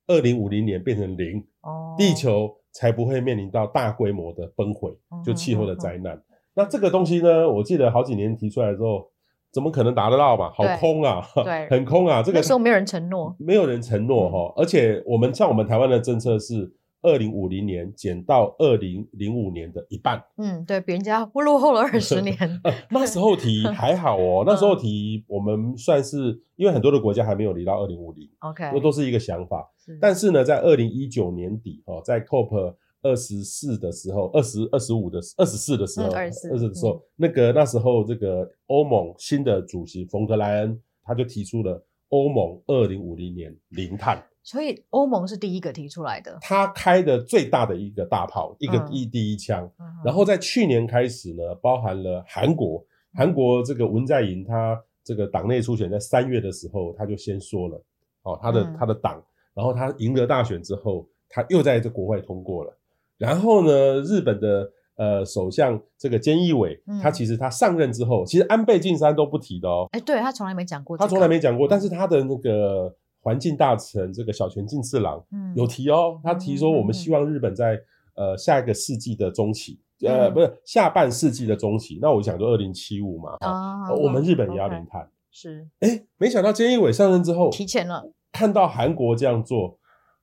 [0.05, 6.15] 二零五零年变成零，哦，地球才不会面临到大规模的崩毁，就气候的灾难。
[6.15, 6.23] 嗯、
[6.55, 9.09] 那这个东西呢，我记得好几年提出来之后，
[9.51, 10.51] 怎么可能达得到嘛？
[10.51, 12.21] 好空啊，对，很空啊。
[12.21, 14.53] 这个时候没有人承诺，没有人承诺哈。
[14.55, 20.23] 而且我们像我们台湾的政策是，二零五零年减到二零零五年的一半。
[20.37, 22.35] 嗯，对，比人家落后了二十年。
[22.91, 29.69] 那时候提 还好哦，那时候提我们算是，因为很多的国家还没有离到二零五零，OK，这都是一个想法。
[29.99, 44.23] 但是呢，在二零一九年底哦，在 COP 二十四的时候，二十二十五的二十四的时候，二十四的时候，那个那时候这个欧盟新的主席冯德莱恩他就提出了欧盟二零五零年零碳。
[44.43, 49.63] 所以欧盟是第一个提出来的，他开的最大的一个大炮，一个一第一枪。
[49.77, 52.83] 嗯、然后在去年开始呢，包含了韩国，
[53.13, 57.83] 韩国这个文在寅他这个党内初选在三月的时候，他就先说了，
[58.23, 62.75] 哦，他的、嗯、他的党，然后他赢得大选之后，他又在这国会通过了。
[63.21, 72.95] 然后呢，日本的呃首相这个菅义伟，嗯、他其实他上任之后，其实安倍晋三都不提的哦，哎，对他从来没讲过、这个，他从来没讲过，但是他的那个。
[73.23, 77.79] 环境大臣这个小泉进次郎，嗯，有提哦，他提说我们希望日本在
[78.15, 89.77] 呃下一个世纪的中期，呃不是下半世纪的中期，那我想就二零七五嘛，啊，我们日本也要零碳，是，哎，没想到菅义伟上任之后提前了，看到韩国这样做，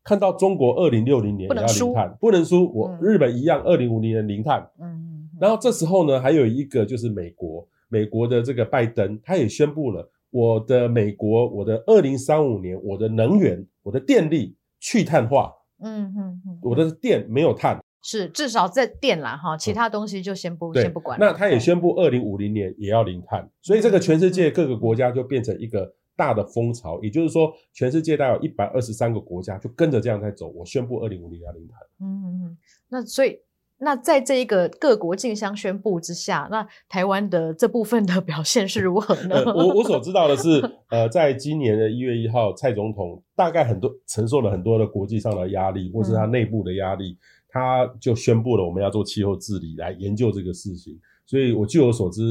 [0.09, 10.11] 看到中国二零六零年也要零碳，不能输，我日本一样二零五零年零碳，嗯，然后这时候呢，还有一个就是美国，美国的这个拜登他也宣布了。
[10.31, 21.19] 我的美国，我的二零三五年，我的能源，我的电力去碳化，嗯嗯嗯，我的电没有碳，是至少在电啦哈，其他东西就先不、嗯、先不管。
[21.21, 30.49] 那他也宣布二零五零年也要零碳，所以这个全世界各个国家就变成一个大的风潮，也就是说，全世界大概有一百二十三个国家就跟着这样在走。
[30.49, 32.59] 我宣布二零五零要零碳，嗯嗯嗯，
[32.91, 33.39] 那所以。
[33.81, 39.37] 那在这一个各国竞相宣布之下，那台湾的这部分的表现是如何呢？
[39.37, 47.19] 呃、我我所知道的是，呃，在今年的一月一号，蔡总统大概很多承受了很多的国际上的压力，或是他内部的压力，嗯、
[47.51, 50.99] 他就宣布了我们要做气候治理来研究这个事情。
[51.25, 52.23] 所以我据我所知，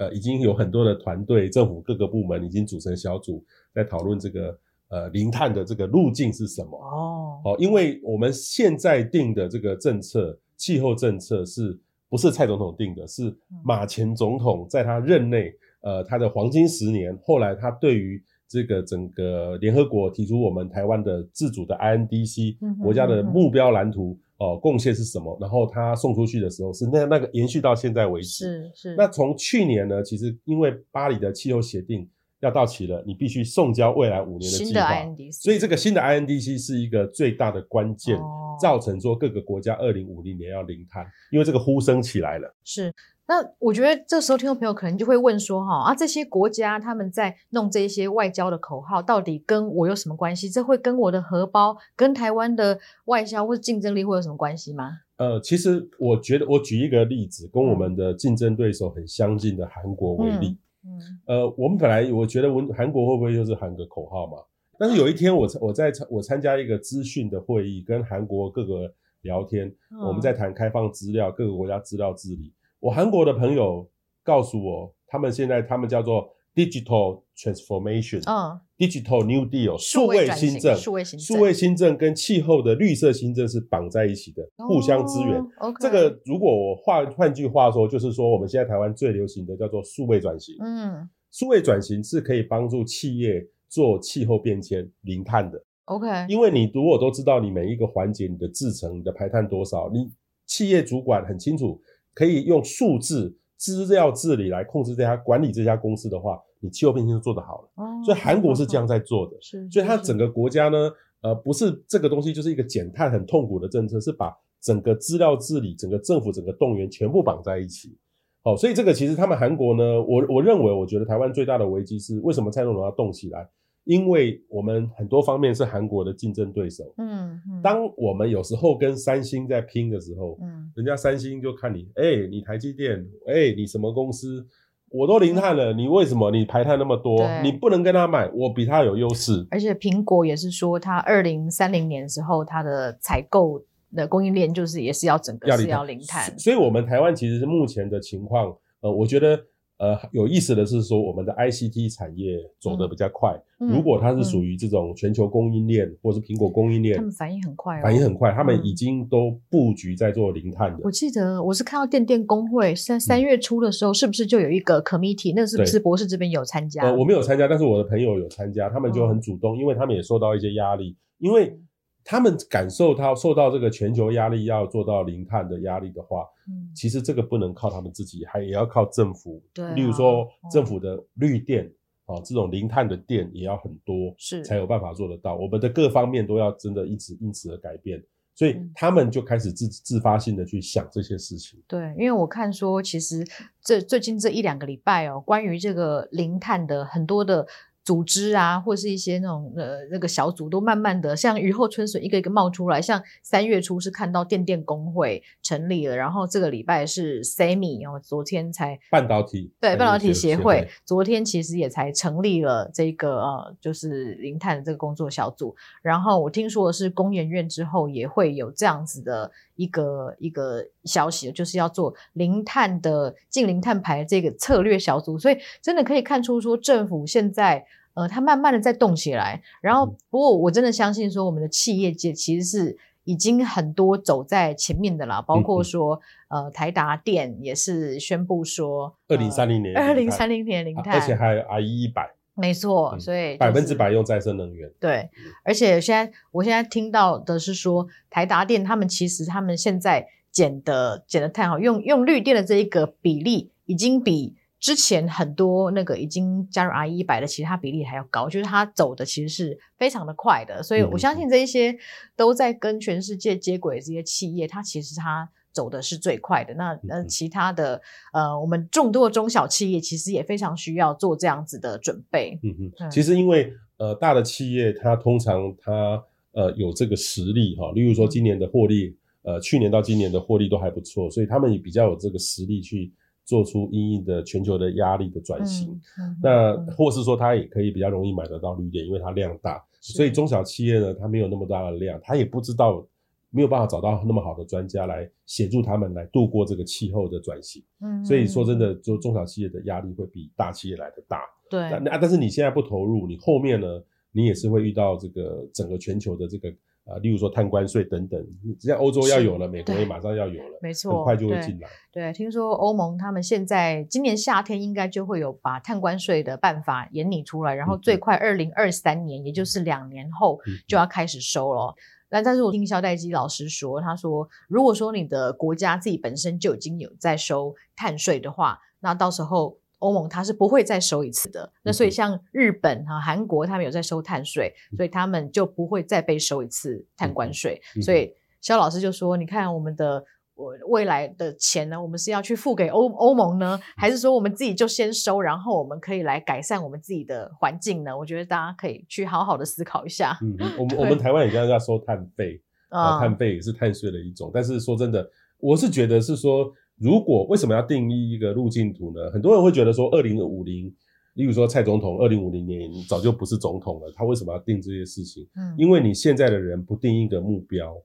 [0.00, 4.58] 呃，已经有很多的团队，政府各个部门已经组成小组在讨论这个
[4.88, 6.76] 呃零碳的这个路径是什么。
[6.76, 10.38] 哦，哦，因为我们现在定的这个政策。
[10.60, 13.06] 气候政策是不是蔡总统定的？
[13.06, 13.34] 是
[13.64, 25.38] 马前总统在他任内，呃，他的黄金十年，后来他对于这个整个联合国提出我们台湾的自主的 INDC 国家的目标蓝图哦，贡献是什么？
[25.40, 28.28] 然后他送出去的时候是那那个延续到现在为止。
[28.28, 28.96] 是是。
[28.96, 32.10] 那从去年呢，其实因为巴黎的气候协定。
[32.42, 34.64] 要到期了，你必须送交未来五年的计划。
[34.64, 35.42] 新的 INDC。
[35.42, 42.56] 所以这个新的 INDC 是一个最大的关键，哦、造成说各个国家二零五零年要零碳，因为这个呼声起来了。
[42.64, 42.90] 是，
[43.30, 50.50] 那我觉得这时候听众朋友可能就会问说，哈啊，这些国家他们在弄这些外交的口号，到底跟我有什么关系？
[50.50, 54.98] 这会跟我的荷包、跟台湾的外销或者竞争力会有什么关系吗？
[55.16, 60.58] 呃，其实我觉得，我举一个例子，跟我们的竞争对手很相近的韩国为例。
[60.84, 64.38] 嗯嗯，呃，我们本来我觉得文韩国会不会就是喊个口号嘛？
[64.76, 72.52] 但是有一天我我在我参加一个资讯的会议，跟韩国各个聊天，嗯、我们在谈开放资料，各个国家资料治理。
[72.80, 73.88] 我韩国的朋友
[74.24, 76.28] 告诉我，他们现在他们叫做。
[76.52, 85.40] Digital transformation，嗯，Digital New Deal，数位新政，数位新政，数位新政跟气候的绿色新政是绑在一起的，哦、互相支援。
[85.78, 90.56] 这个如果我换换句话说，就是说我们现在台湾最流行的叫做数位转型。
[90.60, 95.64] 嗯，数位转型是可以帮助企业做气候变迁零碳的。
[95.84, 100.10] OK，因为你如果都知道你每一个环节你的制成、你的排碳多少，你
[100.46, 101.80] 企业主管很清楚，
[102.14, 103.36] 可以用数字。
[103.62, 107.68] 资料治理来控制这家管理这家公司的话，你气候变迁就做得好了。
[107.74, 109.36] 哦，所以韩国是这样在做的。
[109.38, 117.94] 是，所以它整个国家呢，呃，不是这个东西就是一个减碳很痛苦的政策，是把整个资料治理、整个政府、整个动员全部绑在一起。
[118.42, 123.46] 好，所以这个其实他们韩国呢，我我认为，我觉得台湾最大的危机是为什么蔡总统要动起来？
[123.84, 134.46] 因为我们很多方面是韩国的竞争对手，嗯，嗯，当我们有时候跟三星在拼的时候，嗯，人家三星就看你，哎、欸，你台积电，哎、欸，你什么公司，
[134.90, 137.26] 我都零碳了，嗯、你为什么你排碳那么多？
[137.42, 139.46] 你不能跟他买，我比他有优势。
[139.50, 143.64] 而且苹果也是说，它二零三零年的时候，它的采购
[143.96, 146.38] 的供应链就是也是要整个是要零碳。
[146.38, 149.46] 所以，我们台湾其实是目前的情况，呃，我觉得。
[149.80, 153.34] 呃，有意思的是说，我们的 ICT 产业走得比较快。
[153.60, 160.80] 嗯、如果它是属于这种全球供应链，嗯、或是苹果供应链，他们反应很快、哦，反应很快，他们已经都布局在做零碳的。
[160.84, 165.32] 我记得我是看到电电工会在三月初的时候，嗯、是不是就有一个 committee？
[165.34, 166.82] 那是不是博士这边有参加？
[166.82, 171.58] 呃，我没有参加，但是我的朋友有参加，他们就很主动，嗯、因为他们也受到一些压力，因为
[172.02, 179.42] 他们感受到受到这个全球压力，要做到零碳的压力的话，嗯，其实这个不能靠他们自己，还也要靠政府。
[179.52, 181.66] 对、啊，例如说政府的绿电
[182.06, 185.36] 啊、哦，这种零碳的电也要很多，是才有办法做得到。
[185.36, 188.02] 我们的各方面都要真的一直因此而改变，
[188.34, 191.62] 所以他们就开始自自发性的去想这些事情。
[191.68, 193.24] 对，因为我看说，其实
[193.62, 197.46] 这最近这一两个礼拜哦，关于这个零碳的很多的。
[197.90, 202.80] 组织啊，或是一些那种呃那个小组，都慢慢的像雨后春笋，一个一个冒出来。
[202.80, 215.56] 像三月初是看到电电工会成立了，然后这个礼拜是 SEMI 哦，昨天才半导体对半导体协会，昨天其实也才成立了这个呃就是零碳的这个工作小组。
[215.82, 225.18] 然后我听说的是工研院之后也会有这样子的一个一个消息，就是要做零碳的近零碳排这个策略小组。
[225.18, 227.66] 所以真的可以看出说政府现在。
[227.94, 245.10] 呃，它慢慢的在动起来，然后不过我真的相信说，我们的企业界其实是已经很多走在前面的啦，包括说，嗯、呃，台达电也是宣布说，二零三零年，二零三零年零碳，而且还有 IE 一百，没错，所以百分之百用再生能源，对，
[245.42, 254.36] 而且现在我现在听到的是说，台达电他们其实他们现在减的减的碳好，用用绿电的这一个比例已经比。
[254.60, 261.74] 之前很多那个已经加入 IE 一百的，其他比例还要高，就是它走的其实是非常的快的，所以我相信这一些
[262.14, 266.52] 都在跟全世界接轨的这些企业，它其实它走的是最快的。
[266.54, 267.80] 那那其他的
[268.12, 272.38] 呃，我们众多的中小企业其实也非常需要做这样子的准备。
[272.42, 282.92] 嗯嗯，其实因为呃大的企业它通常它呃有这个实力哈，例如说今年的获利，呃去年到今年的获利都还不错，所以他们也比较有这个实力去。
[283.30, 285.70] 做出因应的全球的压力的转型，
[286.00, 292.84] 嗯嗯、那或是说它也可以比较容易买得到绿电，因为它量大，所以中小企业呢，它没有那么大的量，它也不知道
[293.30, 297.62] 没有办法找到那么好的专家来协助他们来度过这个气候的转型。
[297.82, 301.22] 嗯，所以说真的，做中小企业的压力会比大企业来的大。
[301.48, 306.52] 对，那但是你现在不投入，你后面呢，你也是会遇到这个整个全球的这个。
[306.86, 308.20] 啊，例如说碳关税等等，
[308.58, 311.68] 像欧洲要有了，美国也马上要有了，没错，很快就会进来。
[311.92, 321.74] 对，对，听说欧盟他们现在今年夏天应该就会有把碳关税的办法研拟出来，然后最快二零二三年，嗯、也就是两年后就要开始收了。
[322.08, 329.58] 那、嗯、但是我听肖代基老师说，他说如果说你的国家自己本身就已经有在收碳税的话，那到时候。
[329.80, 337.60] 欧盟它是不会再收一次的，那所以像日本啊、韩国他们有在收碳税，所以他们就不会再被收一次碳关税。
[337.82, 340.04] 所以肖老师就说：“你看我们的
[340.34, 350.18] 我未来的钱呢，我们是要去付给欧欧盟呢，还是说我们自己就先收，然后我们可以来改善我们自己的环境呢？”我觉得大家可以去好好的思考一下。
[350.22, 354.30] 嗯， 我们我们台湾也现在要收碳费啊，碳费也是碳税的一种。
[354.32, 356.52] 但是说真的，我是觉得是说。
[356.80, 359.10] 如果为什么要定义一个路径图呢？
[359.12, 360.74] 很多人会觉得说，二零五零，
[361.12, 365.28] 例如说蔡总统，二零五零年早就不是总统了，他为什么要定这些事情？
[365.36, 367.76] 嗯，因为你现在的人不定一个目标，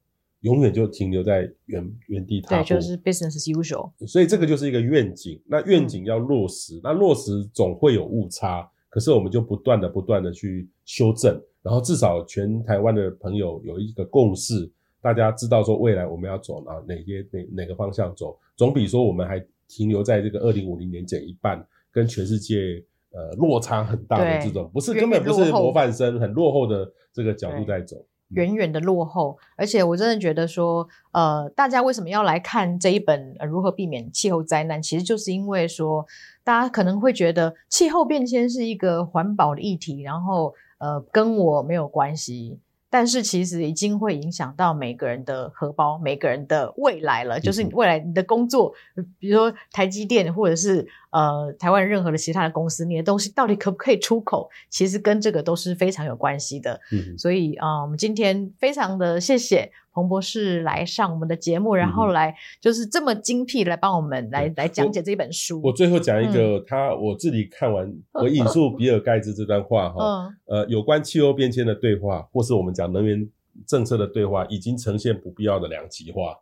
[0.41, 2.70] 永远就停留在原原地踏步。
[2.70, 3.91] 对，就是 business as usual。
[4.08, 14.72] 所以这个就是一个愿景，那愿景要落实，嗯，那落实总会有误差，可是我们就不断的不断的去修正，然后至少全台湾的朋友有一个共识。
[15.06, 29.38] 大家知道说未来我们要走哪哪些哪哪个方向走，总比说我们还停留在这个二零五零年减一半，跟全世界呃落差很大的这种，不是根本不是模范生，很落后的这个角度在走，远远的落后。
[29.56, 34.82] 而且我真的觉得说，呃，大家为什么要来看这一本呃如何避免气候灾难？
[34.82, 36.03] 其实就是因为说，
[36.43, 42.58] 大家可能会觉得气候变迁是一个环保的议题，然后呃跟我没有关系。
[42.90, 47.40] 但是其实已经会影响到每个人的荷包，每个人的未来了。
[47.40, 48.74] 就是未来你的工作，
[49.20, 56.80] 比如说台积电，或者是呃台湾任何的其他的公司，你的东西到底可不可以出口，其实跟这个都是非常有关系的。
[56.92, 59.72] 嗯，所以啊，呃，我们今天非常的谢谢。
[59.96, 65.62] 彭博士来上我们的节目，然后来就是这么精辟来帮我们来、嗯、来讲解这本书。
[65.62, 73.26] 我，我最后讲一个、嗯，他我自己看完， 我引述比尔盖茨这段话哈、嗯，呃，有关气候变迁的对话，或是我们讲能源
[73.66, 76.38] 政策的对话，已经呈现不必要的两极化。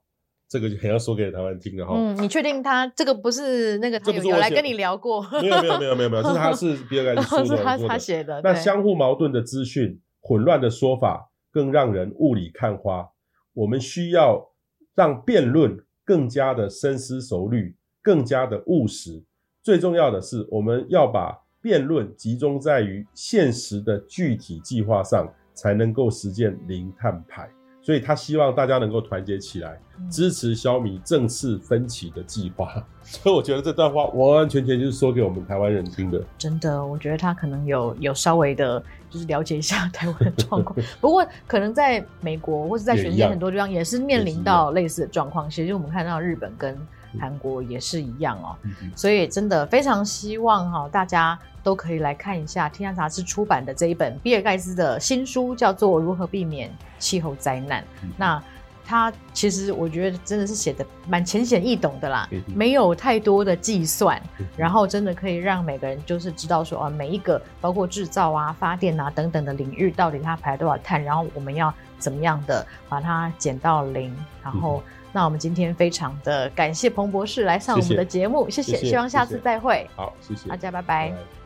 [0.50, 1.94] 这个就很要说给台湾听的哈。
[1.96, 5.22] 嗯，你确定他这个不是那个他有，有来跟你聊过？
[5.42, 8.42] 没有没有没有没有没有，是他 是比尔盖茨 说的，是他写的。
[8.44, 13.10] 那相互矛盾的资讯、混乱的说法，更让人雾里看花。
[13.54, 14.50] 我们需要
[14.96, 19.24] 让辩论更加的深思熟虑，更加的务实。
[19.62, 27.50] 最重要的是，我们要把辩论集中在于现实的具体计划上，才能够实现零碳排。
[27.84, 29.78] 所以他希望大家能够团结起来，
[30.10, 32.74] 支持小米正式分歧的计划。
[33.04, 36.24] 所以我觉得这段话完完全全就是说给我们台湾人听的。
[36.38, 40.74] 真的，我觉得他可能有有稍微的，就是了解一下台湾的状况。
[41.02, 45.50] 不过可能在美国或者在全世界很多地方也是面临到类似的状况。
[45.50, 46.78] 其实我们看到日本跟
[47.20, 48.56] 韩国也是一样哦。
[48.96, 57.82] 所以真的非常希望哈，大家都可以来看一下《天下杂志》出版的这一本比尔盖茨的新书，叫做《如何避免气候灾难》。
[58.18, 58.44] 那
[58.86, 64.22] 他其实我觉得真的是写的蛮浅显易懂的啦，没有太多的计算，
[64.58, 74.14] 然后真的可以让每个人就是知道说啊，每一个包括制造啊、发电啊等等的领域，到底它排多少碳，然后我们要怎么样的把它减到零。
[74.44, 74.84] 然后，
[75.14, 79.90] 那我们今天非常的感谢彭博士来上我们的节目，谢谢，谢谢，希望下次再会。
[79.96, 81.10] 好，谢谢大家，拜拜。
[81.10, 81.43] 拜拜。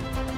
[0.00, 0.31] Bye.